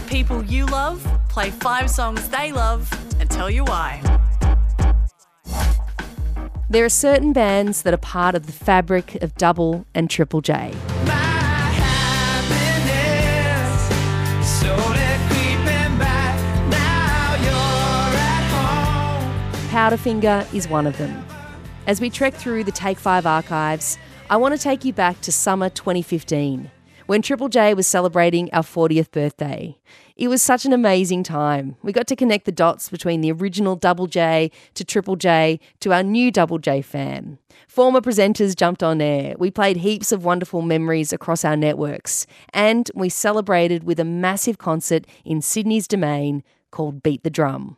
[0.00, 4.00] the people you love, play five songs they love, and tell you why.
[6.68, 10.72] There are certain bands that are part of the fabric of Double and Triple J.
[19.70, 21.24] Powderfinger is one of them.
[21.86, 23.98] As we trek through the Take 5 archives,
[24.28, 26.70] I want to take you back to summer 2015
[27.10, 29.76] when Triple J was celebrating our 40th birthday.
[30.14, 31.74] It was such an amazing time.
[31.82, 35.92] We got to connect the dots between the original Double J to Triple J to
[35.92, 37.40] our new Double J fam.
[37.66, 39.34] Former presenters jumped on air.
[39.40, 42.28] We played heaps of wonderful memories across our networks.
[42.54, 47.76] And we celebrated with a massive concert in Sydney's Domain called Beat the Drum.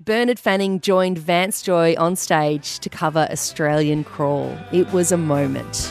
[0.00, 4.56] Bernard Fanning joined Vance Joy on stage to cover Australian Crawl.
[4.72, 5.90] It was a moment.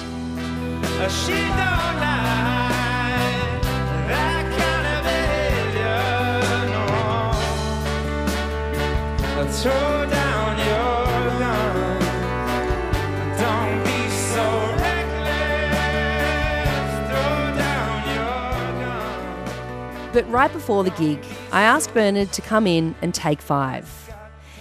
[20.13, 23.89] But right before the gig, I asked Bernard to come in and take five.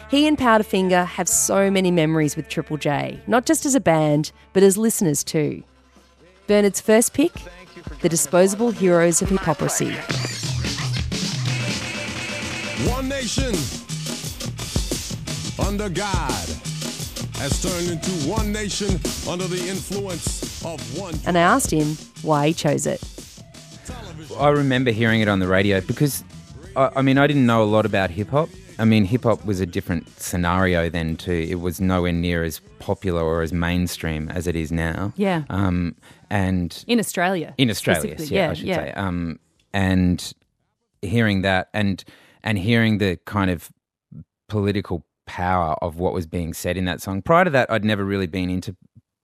[0.09, 4.31] He and Powderfinger have so many memories with Triple J, not just as a band,
[4.53, 5.65] but as listeners too.
[6.47, 7.33] Bernard's first pick
[8.03, 9.97] The Disposable Heroes of Hiphoprisy.
[12.89, 13.55] One nation
[15.59, 16.49] under God
[17.37, 18.89] has turned into one nation
[19.29, 21.15] under the influence of one.
[21.27, 23.03] And I asked him why he chose it.
[24.39, 26.25] I remember hearing it on the radio because,
[26.77, 28.49] I, I mean, I didn't know a lot about hip hop.
[28.79, 31.47] I mean, hip hop was a different scenario then too.
[31.49, 35.13] It was nowhere near as popular or as mainstream as it is now.
[35.17, 35.43] Yeah.
[35.51, 35.97] Um,
[36.31, 37.55] and In Australia.
[37.59, 38.37] in Australia, yes, specifically.
[38.37, 38.93] yeah, I should say.
[38.93, 39.39] Um,
[39.75, 40.33] and
[41.03, 42.03] hearing that, and
[42.43, 43.71] and hearing the kind of
[44.49, 47.23] political power of what was being said in that song.
[47.23, 48.77] Prior to that, I'd never really been into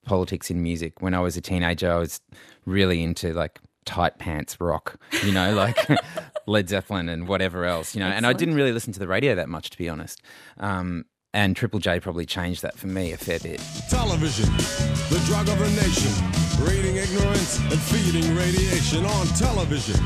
[0.05, 1.01] politics in music.
[1.03, 2.21] When I was a teenager, I was
[2.65, 5.79] really into like tight pants rock, you know, like
[6.47, 8.09] Led Zeppelin and whatever else, you know.
[8.09, 10.23] And I didn't really listen to the radio that much, to be honest.
[10.59, 11.05] Um,
[11.35, 13.61] and Triple J probably changed that for me a fair bit.
[13.91, 14.47] Television,
[15.09, 16.13] the drug of the nation,
[16.65, 19.97] breeding ignorance and feeding radiation on television.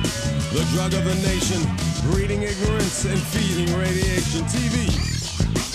[0.52, 1.62] The drug of the nation,
[2.10, 4.42] breeding ignorance and feeding radiation.
[4.46, 5.21] TV,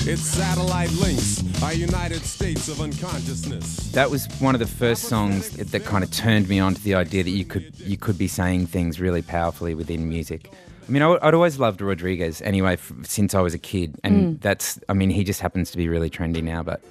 [0.07, 3.91] its satellite links, our United States of unconsciousness.
[3.91, 6.81] that was one of the first songs that, that kind of turned me on to
[6.83, 10.51] the idea that you could you could be saying things really powerfully within music.
[10.87, 14.39] I mean, I, would always loved Rodriguez anyway f- since I was a kid, and
[14.39, 16.63] that's I mean, he just happens to be really trendy now.
[16.63, 16.81] But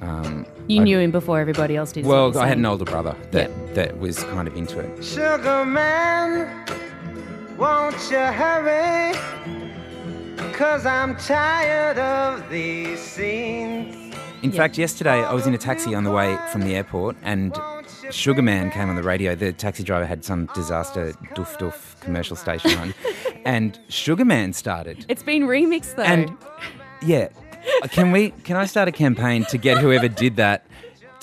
[0.00, 2.04] um, You I- knew him before everybody else did.
[2.04, 5.04] well, I had an older brother that that was kind of into it.
[5.04, 6.66] Sugar man,
[7.56, 9.14] won't you hurry?
[10.36, 14.14] Cause I'm tired of these scenes.
[14.42, 17.56] In fact, yesterday I was in a taxi on the way from the airport, and
[18.10, 19.34] Sugarman came on the radio.
[19.34, 22.94] The taxi driver had some disaster doof doof commercial station on,
[23.44, 25.06] and Sugarman started.
[25.08, 26.02] It's been remixed though.
[26.02, 26.36] And
[27.02, 27.28] yeah,
[27.90, 28.30] can we?
[28.44, 30.65] Can I start a campaign to get whoever did that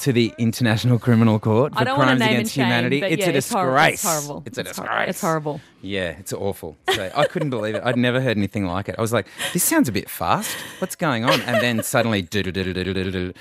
[0.03, 3.02] to the International Criminal Court for I don't want to crimes against shame, humanity?
[3.02, 3.74] it's yeah, a it's horrible.
[3.74, 3.94] disgrace.
[3.94, 4.44] It's horrible.
[4.46, 5.09] It's a It's disgrace.
[5.09, 5.62] it's horrible.
[5.81, 6.75] Yeah, it's awful.
[6.94, 7.84] So I couldn't believe it.
[7.86, 8.96] I'd never heard anything like it.
[8.97, 10.58] I was like, this sounds a bit fast.
[10.80, 11.40] What's going on?
[11.41, 12.28] And then suddenly.
[12.34, 13.34] I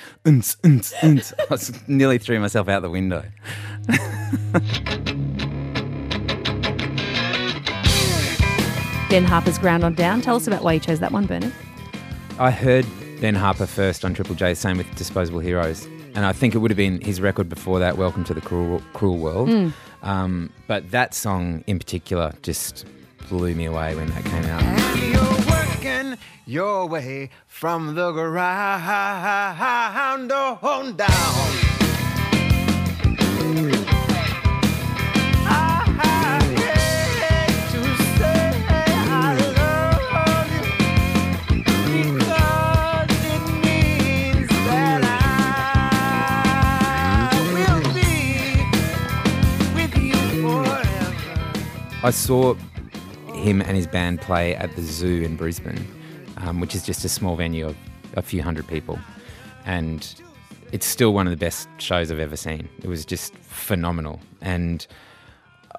[1.50, 3.24] was nearly threw myself out the window.
[9.10, 10.22] Ben Harper's Ground on Down.
[10.22, 11.52] Tell us about why you chose that one, Bernard.
[12.38, 12.86] I heard
[13.20, 15.86] Ben Harper first on Triple J, same with Disposable Heroes.
[16.14, 18.82] And I think it would have been his record before that, Welcome to the Cruel,
[18.92, 19.72] Cruel World.
[20.02, 22.84] Um, but that song in particular just
[23.28, 24.62] blew me away when that came out.
[25.00, 28.82] You're working your way from the ground
[30.32, 31.72] on down.
[52.04, 52.54] I saw
[53.32, 55.86] him and his band play at the Zoo in Brisbane,
[56.38, 57.76] um, which is just a small venue of
[58.16, 58.98] a few hundred people.
[59.64, 60.12] And
[60.72, 62.68] it's still one of the best shows I've ever seen.
[62.82, 64.20] It was just phenomenal.
[64.40, 64.84] And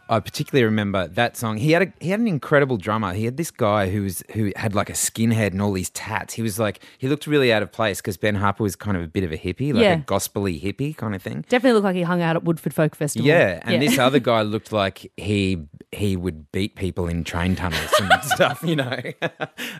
[0.10, 1.58] I particularly remember that song.
[1.58, 3.14] He had a, he had an incredible drummer.
[3.14, 6.34] He had this guy who was who had like a skinhead and all these tats.
[6.34, 9.04] He was like he looked really out of place because Ben Harper was kind of
[9.04, 9.94] a bit of a hippie, like Yeah.
[9.94, 11.46] a gospely hippie kind of thing.
[11.48, 13.26] Definitely looked like he hung out at Woodford Folk Festival.
[13.28, 17.92] Yeah, and this other guy looked like he he would beat people in train tunnels
[18.00, 19.00] and stuff, you know.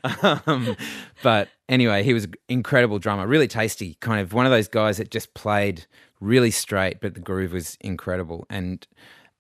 [0.46, 0.76] um,
[1.22, 5.12] but anyway, he was incredible drummer, really tasty, kind of one of those guys that
[5.12, 5.86] just played
[6.20, 8.46] really straight, but the groove was incredible.
[8.50, 8.86] And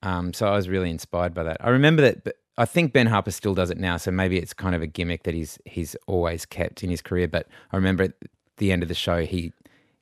[0.01, 1.57] um, so I was really inspired by that.
[1.61, 2.23] I remember that.
[2.23, 4.87] But I think Ben Harper still does it now, so maybe it's kind of a
[4.87, 7.27] gimmick that he's he's always kept in his career.
[7.27, 8.13] But I remember at
[8.57, 9.53] the end of the show, he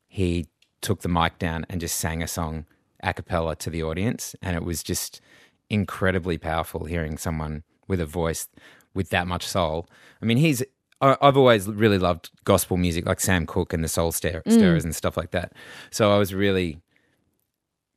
[0.08, 0.48] he
[0.82, 2.66] took the mic down and just sang a song
[3.04, 5.22] a cappella to the audience, and it was just
[5.72, 8.48] incredibly powerful hearing someone with a voice
[8.94, 9.88] with that much soul.
[10.22, 10.64] I mean, he's
[11.02, 14.52] I've always really loved gospel music, like Sam Cooke and the Soul Stir- mm.
[14.52, 15.54] Stirrers and stuff like that.
[15.90, 16.80] So I was really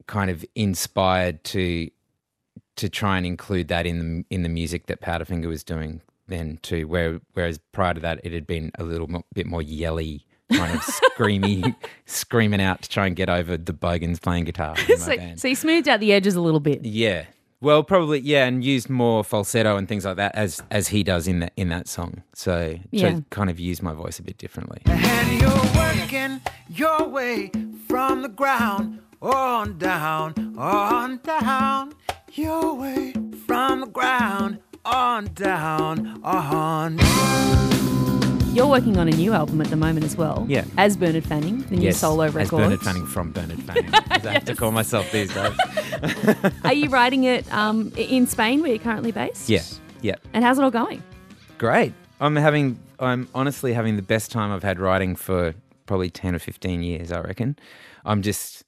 [0.07, 1.91] kind of inspired to
[2.77, 6.59] to try and include that in the in the music that Powderfinger was doing then
[6.63, 6.89] too.
[6.89, 10.75] Where whereas prior to that, it had been a little mo- bit more yelly, kind
[10.75, 10.81] of
[11.17, 11.77] screamy,
[12.07, 14.77] screaming out to try and get over the bogans playing guitar.
[14.97, 16.85] So, so you smoothed out the edges a little bit.
[16.85, 17.27] Yeah.
[17.61, 21.27] Well, probably yeah, and used more falsetto and things like that as as he does
[21.27, 22.23] in that in that song.
[22.35, 23.11] So Yeah.
[23.17, 24.83] to kind of use my voice a bit differently.
[24.87, 27.51] And you're working your way
[27.89, 31.95] from the ground on down, on down.
[32.35, 33.15] Your way
[33.47, 36.99] from the ground on down, on
[38.55, 40.47] You're working on a new album at the moment as well.
[40.49, 40.65] Yeah.
[40.79, 42.59] As Bernard Fanning, the new Yes, solo as record.
[42.59, 45.53] Bernard Fanning from Bernard Fanning, as I have to call myself these days.
[46.65, 49.49] Are you writing it um, in Spain, where you're currently based?
[49.49, 49.63] Yeah,
[50.03, 51.03] yeah, And how's it all going?
[51.59, 51.93] great.
[52.21, 55.55] I'm having, I'm honestly having the best time I've had writing for
[55.87, 57.11] probably ten or fifteen years.
[57.11, 57.57] I reckon.
[58.05, 58.63] I'm just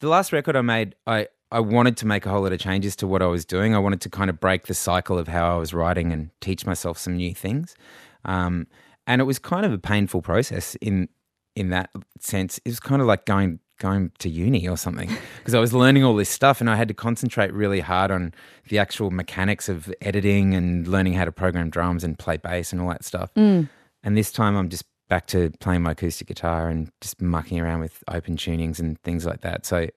[0.00, 0.94] the last record I made.
[1.06, 3.74] I I wanted to make a whole lot of changes to what I was doing.
[3.74, 6.64] I wanted to kind of break the cycle of how I was writing and teach
[6.64, 7.76] myself some new things.
[8.24, 8.66] Um,
[9.06, 11.08] and it was kind of a painful process in
[11.54, 12.58] in that sense.
[12.58, 15.08] It was kind of like going going to uni or something
[15.38, 18.32] because I was learning all this stuff and I had to concentrate really hard on
[18.68, 22.80] the actual mechanics of editing and learning how to program drums and play bass and
[22.80, 23.32] all that stuff.
[23.34, 23.68] Mm.
[24.02, 27.80] And this time I'm just back to playing my acoustic guitar and just mucking around
[27.80, 29.66] with open tunings and things like that.
[29.66, 29.88] So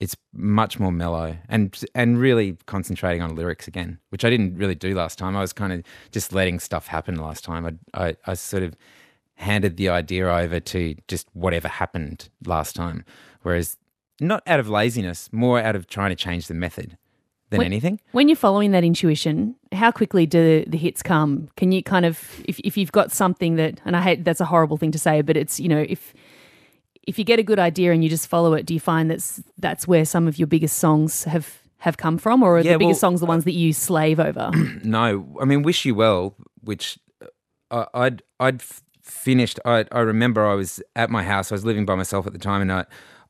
[0.00, 4.74] it's much more mellow and and really concentrating on lyrics again, which I didn't really
[4.74, 5.36] do last time.
[5.36, 7.66] I was kind of just letting stuff happen last time.
[7.66, 8.74] I I, I sort of
[9.34, 13.04] handed the idea over to just whatever happened last time,
[13.42, 13.76] whereas
[14.20, 16.96] not out of laziness, more out of trying to change the method
[17.50, 18.00] than Wait- anything.
[18.12, 21.48] When you're following that intuition, how quickly do the hits come?
[21.56, 24.44] Can you kind of, if, if you've got something that, and I hate that's a
[24.46, 26.14] horrible thing to say, but it's you know if
[27.10, 29.42] if you get a good idea and you just follow it, do you find that's
[29.58, 32.78] that's where some of your biggest songs have have come from, or are Yeah, the
[32.78, 34.50] biggest well, songs the ones that you slave over?
[34.84, 35.04] No,
[35.42, 36.98] I mean "Wish You Well," which
[37.70, 38.62] uh, I, I'd I'd
[39.02, 39.58] finished.
[39.64, 41.50] I I remember I was at my house.
[41.52, 42.84] I was living by myself at the time, and I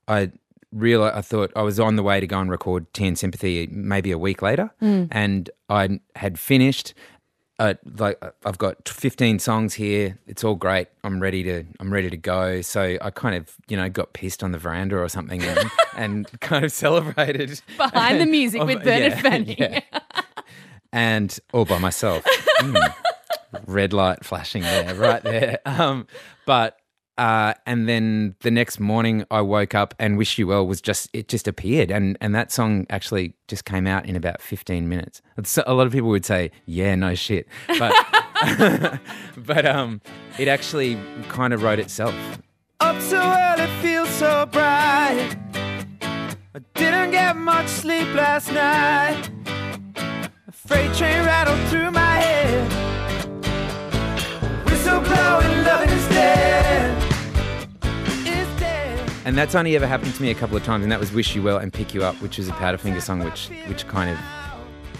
[0.07, 0.31] I
[0.73, 3.67] realized I thought I was on the way to go and record "Tea and Sympathy"
[3.73, 6.95] maybe a week later, and I had finished.
[7.61, 10.19] Uh, like I've got 15 songs here.
[10.27, 10.89] It's all great.
[11.05, 12.63] I'm ready to I'm ready to go.
[12.63, 16.41] So I kind of you know got pissed on the veranda or something and, and
[16.41, 19.57] kind of celebrated Behind the music with Bernard yeah, Fanning.
[19.59, 19.81] yeah.
[20.91, 22.25] and all by myself.
[22.61, 22.95] Mm.
[23.67, 25.59] Red light flashing there, right there.
[25.67, 26.07] Um,
[26.47, 26.80] but
[27.19, 31.09] uh, and then the next morning, I woke up and "Wish You Well" was just
[31.13, 35.21] it just appeared, and and that song actually just came out in about fifteen minutes.
[35.37, 37.47] It's, a lot of people would say, "Yeah, no shit,"
[37.79, 37.95] but
[39.37, 40.01] but um,
[40.39, 40.99] it actually
[41.29, 42.15] kind of wrote itself.
[42.81, 45.37] Up so early, feels so bright.
[46.55, 49.29] I didn't get much sleep last night.
[50.49, 52.40] A freight train rattled through my head.
[59.25, 61.35] And that's only ever happened to me a couple of times, and that was "Wish
[61.37, 64.19] You Well" and "Pick You Up," which was a Powderfinger song, which which kind of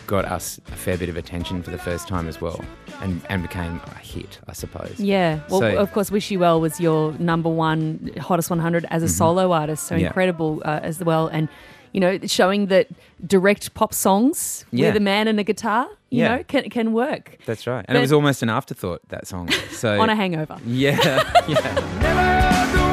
[0.07, 2.61] got us a fair bit of attention for the first time as well,
[3.01, 4.97] and and became a hit, I suppose.
[4.99, 5.41] Yeah.
[5.49, 9.09] Well, So- of course, Wish You Well was your number one hottest 100 as a
[9.09, 9.87] solo artist.
[9.87, 10.01] So Mm-hmm.
[10.03, 10.07] Yeah.
[10.09, 11.29] incredible uh, as well.
[11.29, 11.49] And,
[11.93, 12.89] you know, showing that
[13.27, 14.89] direct pop songs Yeah.
[14.89, 16.37] with a man and a guitar, you Yeah.
[16.37, 19.49] know, can, can work That's right, and But- it was almost an afterthought that song.
[19.71, 20.59] So on a hangover.
[20.67, 22.90] yeah, yeah.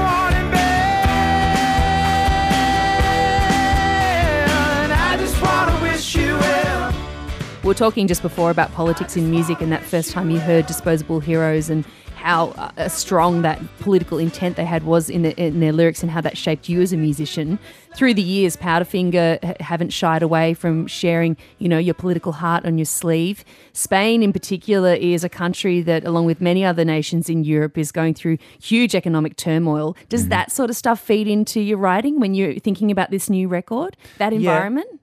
[7.67, 10.67] We were talking just before about politics in music and that first time you heard
[10.67, 11.83] Disposable Heroes and
[12.15, 16.09] how uh, strong that political intent they had was in, the, in their lyrics and
[16.09, 17.59] how that shaped you as a musician.
[17.93, 22.77] Through the years, Powderfinger haven't shied away from sharing, you know, your political heart on
[22.77, 23.43] your sleeve.
[23.74, 27.91] Spain, in particular, is a country that, along with many other nations in Europe, is
[27.91, 29.97] going through huge economic turmoil.
[30.07, 33.50] Does that sort of stuff feed into your writing when you're thinking about this new
[33.50, 33.97] record?
[34.19, 34.88] That environment?
[34.89, 34.97] Yeah,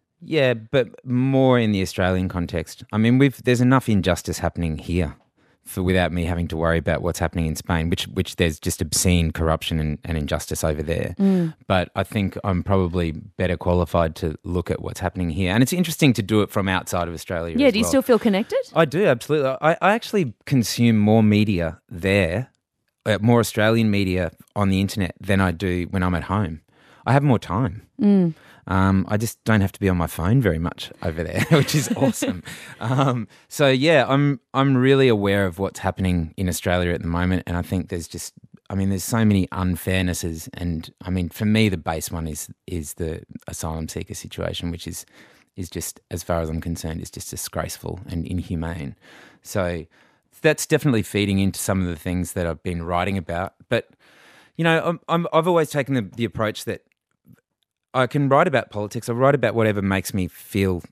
[0.70, 2.84] but more in the Australian context.
[2.92, 5.16] I mean, we've there's enough injustice happening here
[5.64, 8.82] for without me having to worry about what's happening in Spain, which which there's just
[8.82, 11.14] obscene corruption and, and injustice over there.
[11.66, 15.72] But I think I'm probably better qualified to look at what's happening here, and it's
[15.72, 17.56] interesting to do it from outside of Australia.
[17.58, 17.90] Yeah, do you well.
[17.90, 18.60] still feel connected?
[18.74, 19.56] I do absolutely.
[19.60, 22.50] I, I actually consume more media there,
[23.06, 26.60] uh, more Australian media on the internet than I do when I'm at home.
[27.06, 27.82] I have more time.
[28.66, 31.74] Um, I just don't have to be on my phone very much over there, which
[31.74, 32.42] is awesome.
[32.80, 37.42] um, so yeah, I'm I'm really aware of what's happening in Australia at the moment,
[37.46, 38.34] and I think there's just,
[38.70, 42.48] I mean, there's so many unfairnesses, and I mean, for me, the base one is
[42.66, 45.04] is the asylum seeker situation, which is
[45.56, 48.96] is just, as far as I'm concerned, is just disgraceful and inhumane.
[49.42, 49.86] So
[50.42, 53.90] that's definitely feeding into some of the things that I've been writing about, but.
[54.56, 56.82] You know, I'm, I'm, I've always taken the, the approach that
[57.94, 59.08] I can write about politics.
[59.08, 60.82] I write about whatever makes me feel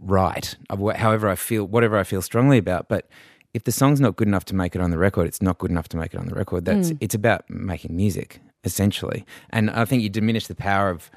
[0.00, 0.56] right,
[0.96, 2.88] however I feel, whatever I feel strongly about.
[2.88, 3.08] But
[3.54, 5.70] if the song's not good enough to make it on the record, it's not good
[5.70, 6.64] enough to make it on the record.
[6.64, 6.98] That's mm.
[7.00, 11.10] it's about making music essentially, and I think you diminish the power of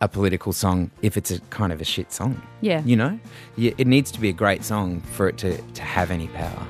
[0.00, 2.40] a political song if it's a kind of a shit song.
[2.60, 2.82] Yeah.
[2.84, 3.18] you know,
[3.56, 6.66] it needs to be a great song for it to to have any power.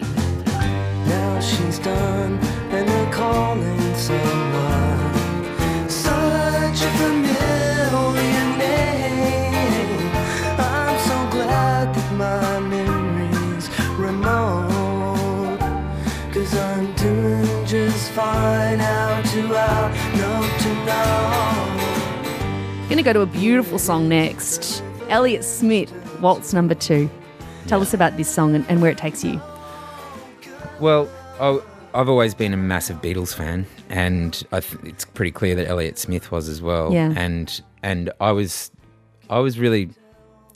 [0.00, 2.38] Now she's done,
[2.70, 4.93] and they're calling someone.
[22.88, 24.82] To go to a beautiful song next.
[25.08, 27.10] Elliott Smith, Waltz Number Two.
[27.66, 29.40] Tell us about this song and, and where it takes you.
[30.80, 31.08] Well,
[31.40, 31.60] I,
[31.94, 35.98] I've always been a massive Beatles fan, and I th- it's pretty clear that Elliott
[35.98, 36.92] Smith was as well.
[36.92, 37.12] Yeah.
[37.16, 38.70] And and I was
[39.28, 39.90] I was really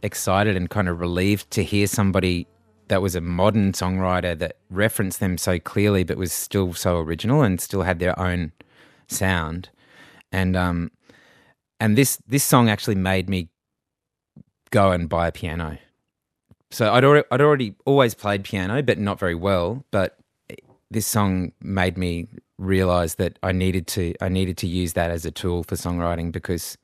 [0.02, 2.46] excited and kind of relieved to hear somebody
[2.88, 7.42] that was a modern songwriter that referenced them so clearly, but was still so original
[7.42, 8.52] and still had their own
[9.08, 9.68] sound.
[10.32, 10.90] And um,
[11.80, 13.48] and this this song actually made me
[14.70, 15.78] go and buy a piano.
[16.70, 19.84] So I'd already, I'd already always played piano, but not very well.
[19.90, 20.18] But
[20.90, 25.24] this song made me realize that I needed to I needed to use that as
[25.24, 26.76] a tool for songwriting because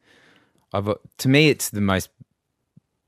[0.72, 2.08] I've to me it's the most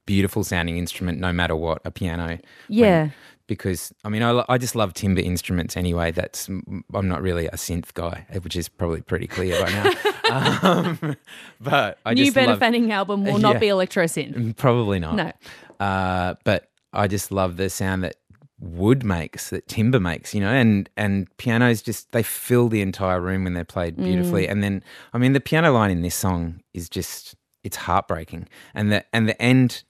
[0.07, 2.27] beautiful sounding instrument, no matter what a piano.
[2.27, 3.09] When- Yeah.
[3.47, 6.11] Because I mean I, I just love timber instruments anyway.
[6.11, 9.91] That's I'm not really a synth guy, which is probably pretty clear by now.
[10.71, 11.17] um,
[11.61, 13.53] but I New just Ben love, Fanning album will Yeah.
[13.53, 14.57] not be electro synth.
[14.57, 15.15] Probably not.
[15.17, 15.33] No.
[15.85, 18.17] Uh, but I just love the sound that
[18.59, 23.21] wood makes, that timber makes, you know, and and pianos just they fill the entire
[23.21, 24.49] room when they're played beautifully.
[24.49, 27.35] And then I mean the piano line in this song is just
[27.65, 28.49] it's heartbreaking.
[28.75, 29.83] And the and the end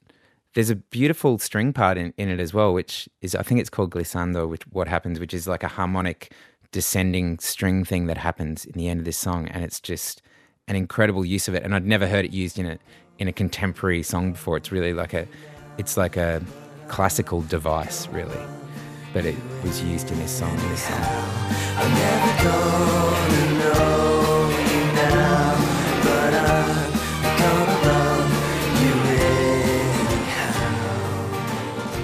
[0.57, 3.69] there's a beautiful string part in, in it as well, which is I think it's
[3.69, 6.33] called glissando, which what happens, which is like a harmonic
[6.71, 10.23] descending string thing that happens in the end of this song, and it's just
[10.67, 11.61] an incredible use of it.
[11.61, 12.79] And I'd never heard it used in a
[13.19, 14.57] in a contemporary song before.
[14.57, 15.27] It's really like a
[15.77, 16.41] it's like a
[16.87, 18.41] classical device, really,
[19.13, 20.57] but it was used in this song.
[20.57, 20.97] In this song.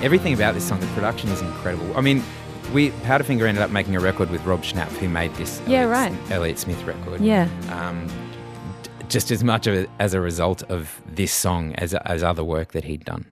[0.04, 1.96] Everything about this song, the production is incredible.
[1.98, 2.22] I mean.
[2.74, 5.92] We Powderfinger ended up making a record with Rob Schnapf, who made this Yeah, Elliott-
[5.92, 6.32] right.
[6.32, 7.22] Elliott Smith record.
[7.22, 7.48] Yeah.
[7.72, 8.08] um,
[9.10, 12.72] just as much of it as a result of this song as as other work
[12.72, 13.26] that he'd done.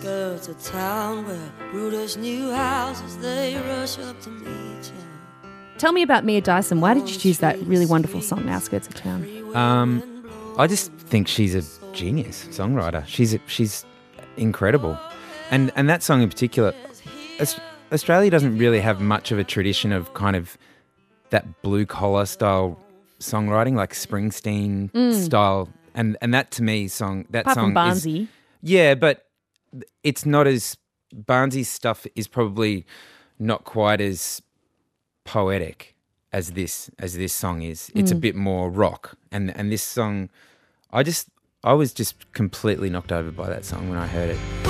[0.00, 5.50] Outskirts of town where rooters new houses, they rush up to meet you.
[5.78, 6.80] Tell me about Mia Dyson.
[6.80, 9.26] Why did you choose that really wonderful song, Outskirts of Town?
[9.54, 10.02] Um,
[10.58, 13.06] I just think she's a genius songwriter.
[13.06, 13.84] She's a, she's
[14.36, 14.98] incredible,
[15.50, 16.74] and and that song in particular,
[17.92, 20.56] Australia doesn't really have much of a tradition of kind of
[21.30, 22.78] that blue collar style
[23.18, 28.28] songwriting, like Springsteen style, and and that to me song that Apart song from is
[28.62, 29.29] Yeah, but
[30.02, 30.76] it's not as
[31.12, 32.86] Barnsley's stuff is probably
[33.38, 34.42] not quite as
[35.24, 35.94] poetic
[36.32, 37.90] as this as this song is.
[37.94, 38.20] It's a mm.
[38.20, 40.30] bit more rock, and and this song,
[40.92, 41.28] I just
[41.64, 44.69] I was just completely knocked over by that song when I heard it.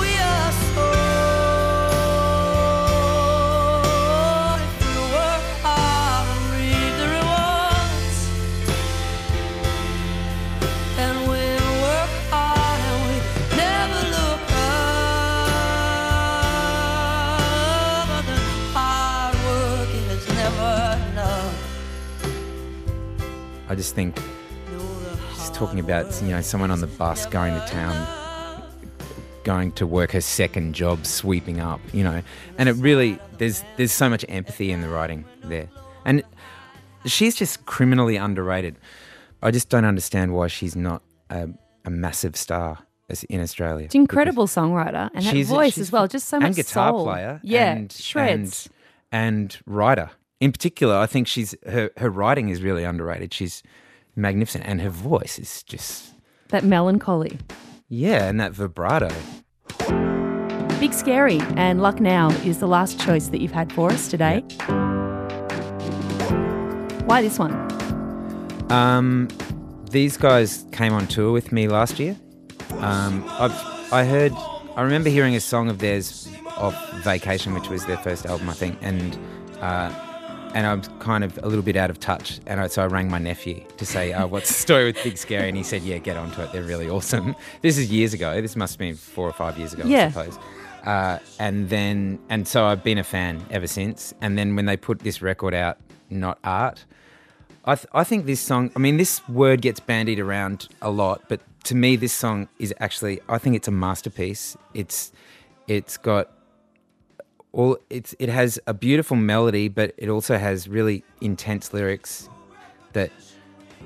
[23.71, 24.19] I just think
[25.33, 28.61] she's talking about you know someone on the bus going to town,
[29.45, 32.21] going to work her second job, sweeping up, you know,
[32.57, 35.69] and it really there's there's so much empathy in the writing there,
[36.03, 36.21] and
[37.05, 38.75] she's just criminally underrated.
[39.41, 41.47] I just don't understand why she's not a,
[41.85, 42.77] a massive star
[43.29, 43.85] in Australia.
[43.85, 46.09] It's incredible songwriter and that voice as well.
[46.09, 47.05] Just so much and guitar soul.
[47.05, 48.69] player, Yeah, and, shreds.
[49.13, 50.09] and, and writer.
[50.41, 53.31] In particular, I think she's her her writing is really underrated.
[53.33, 53.61] She's
[54.15, 56.15] magnificent, and her voice is just
[56.49, 57.37] that melancholy.
[57.87, 59.09] yeah, and that vibrato.
[60.79, 64.41] Big Scary and Luck Now is the last choice that you've had for us today.
[67.05, 67.53] Why this one?
[68.71, 69.27] Um,
[69.91, 72.17] these guys came on tour with me last year.
[72.79, 73.53] Um, I've,
[73.93, 74.31] I heard,
[74.75, 78.53] I remember hearing a song of theirs off Vacation, which was their first album, I
[78.53, 79.19] think, and
[79.59, 79.91] uh,
[80.53, 82.39] and I'm kind of a little bit out of touch.
[82.47, 85.17] And I, so I rang my nephew to say, uh, "What's the story with Big
[85.17, 86.51] Scary?" And he said, "Yeah, get onto it.
[86.51, 88.41] They're really awesome." This is years ago.
[88.41, 90.05] This must have been four or five years ago, Yeah.
[90.07, 90.39] I suppose.
[90.85, 94.13] Uh, and then, and so I've been a fan ever since.
[94.21, 95.77] And then when they put this record out,
[96.09, 96.85] not art.
[97.65, 101.21] I, th- I think this song, I mean, this word gets bandied around a lot,
[101.29, 104.57] but to me, this song is actually, I think it's a masterpiece.
[104.73, 105.11] It's,
[105.67, 106.31] it's got
[107.53, 112.29] all, it's, it has a beautiful melody, but it also has really intense lyrics
[112.93, 113.11] that,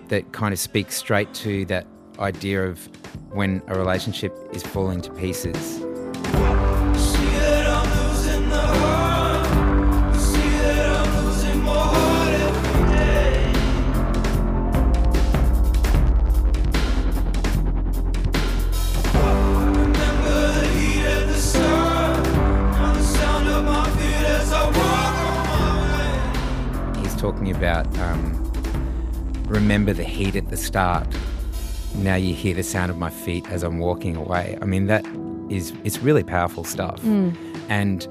[0.09, 1.87] that kind of speak straight to that
[2.19, 2.89] idea of
[3.31, 5.83] when a relationship is falling to pieces.
[27.45, 31.07] Talking about um, remember the heat at the start.
[31.95, 34.57] Now you hear the sound of my feet as I'm walking away.
[34.61, 35.05] I mean, that
[35.49, 37.03] is it's really powerful stuff.
[37.69, 38.07] And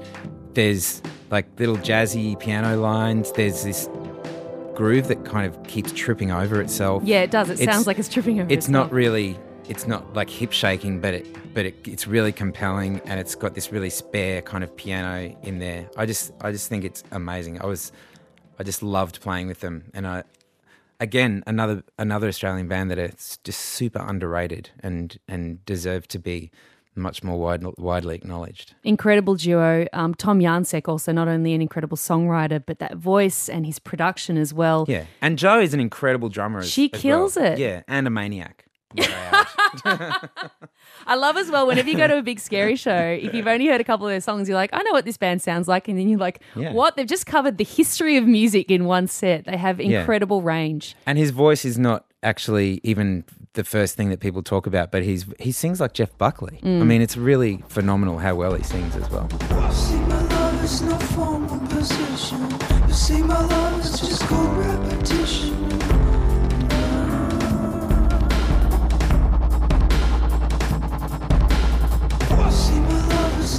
[0.53, 3.31] there's like little jazzy piano lines.
[3.33, 3.89] There's this
[4.73, 7.03] groove that kind of keeps tripping over itself.
[7.03, 7.49] Yeah, it does.
[7.49, 8.51] It It's- sounds like it's tripping over.
[8.51, 9.37] It's not really.
[9.67, 13.55] It's not like hip shaking, but it but it, it's really compelling, and it's got
[13.55, 15.89] this really spare kind of piano in there.
[15.97, 17.59] I just I just think it's amazing.
[17.61, 17.91] I was
[18.59, 20.23] I just loved playing with them, and I
[20.99, 26.51] again another another Australian band that is just super underrated and and deserve to be
[26.95, 28.73] much more wide, widely acknowledged.
[28.83, 29.85] incredible duo.
[29.91, 34.37] Um, Tom Iansek also not only an incredible songwriter, but that voice and his production
[34.37, 34.85] as well.
[34.87, 36.63] Yeah, and Jo is an incredible drummer.
[36.63, 37.53] She as kills well.
[37.53, 37.59] it.
[37.59, 38.64] Yeah, and a maniac.
[38.97, 39.47] Way out.
[41.07, 43.67] I love as well whenever you go to a big scary show, if you've only
[43.67, 45.87] heard a couple of their songs, you're like, I know what this band sounds like,
[45.87, 46.73] and then you're like, Yeah.
[46.73, 46.95] what?
[46.95, 49.45] They've just covered the history of music in one set.
[49.45, 49.99] They have Yeah.
[49.99, 50.95] incredible range.
[51.05, 55.03] And his voice is not actually even the first thing that people talk about, but
[55.03, 56.59] he's he sings like Jeff Buckley.
[56.61, 56.85] I mm.
[56.85, 59.29] mean, it's really phenomenal how well he sings as well.
[59.71, 62.39] See, my love is no formal position.
[62.87, 65.94] You see, my love is just cold repetition.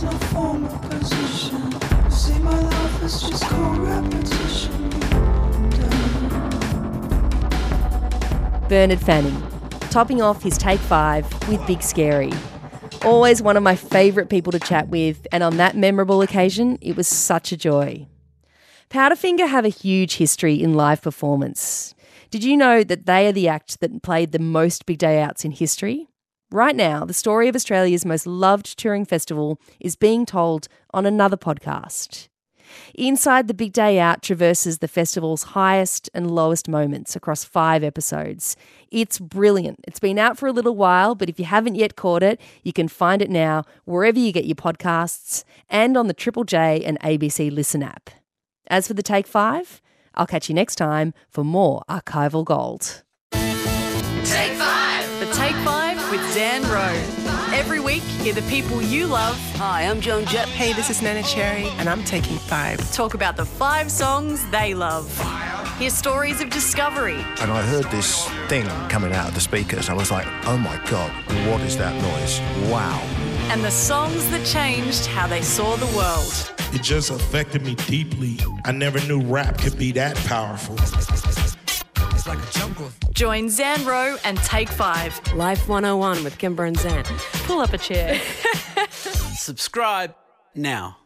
[0.03, 2.11] My love is no position.
[2.11, 4.73] See, my love is just repetition.
[8.69, 9.43] Bernard Fanning,
[9.91, 12.33] topping off his take five with Big Scary.
[13.05, 16.97] Always one of my favourite people to chat with, and on that memorable occasion, it
[16.97, 18.07] was such a joy.
[18.91, 21.95] Powderfinger have a huge history in live performance.
[22.31, 25.45] Did you know that they are the act that played the most big day outs
[25.45, 26.09] in history?
[26.53, 31.37] Right now, the story of Australia's most loved touring festival is being told on another
[31.37, 32.29] podcast.
[32.95, 38.57] Inside the Big Day Out traverses the festival's highest and lowest moments across five episodes.
[38.91, 39.81] It's brilliant.
[39.89, 42.73] It's been out for a little while, but if you haven't yet caught it, you
[42.73, 46.99] can find it now wherever you get your podcasts and on the Triple J and
[47.01, 48.11] ABC Listen app.
[48.69, 49.81] As for the Take Five,
[50.15, 53.03] I'll catch you next time for more archival gold.
[57.97, 60.47] Week, hear the people you love Hi, I'm Joan Jett.
[60.49, 62.79] Hey, this is Neneh Cherry, and I'm taking five.
[62.93, 65.09] talk about the five songs they love.
[65.79, 69.89] Hear stories of discovery, and I heard this thing coming out of the speakers.
[69.89, 71.11] I was like, oh my God,
[71.49, 72.39] what is that noise?
[72.71, 73.01] Wow.
[73.51, 76.53] and the songs that changed how they saw the world.
[76.75, 78.37] It just affected me deeply.
[78.67, 80.77] I never knew rap could be that powerful.
[82.27, 82.91] Like a jungle.
[83.15, 85.35] Join Zan Rowe and Take 5.
[85.35, 87.05] Life 101 with Kimber and Zan.
[87.45, 88.21] Pull up a chair.
[88.91, 90.15] Subscribe
[90.55, 90.97] now.